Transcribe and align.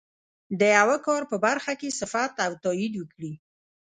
د 0.59 0.61
یوه 0.77 0.97
کار 1.07 1.21
په 1.31 1.37
برخه 1.45 1.73
کې 1.79 1.95
صفت 1.99 2.33
او 2.45 2.51
تایید 2.63 2.93
وکړي. 2.97 3.33